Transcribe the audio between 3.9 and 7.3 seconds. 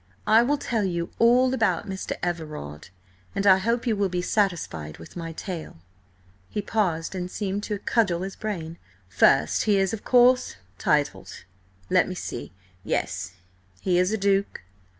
will be satisfied with my tale." He paused and